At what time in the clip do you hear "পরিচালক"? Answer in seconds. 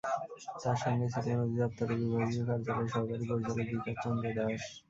3.29-3.67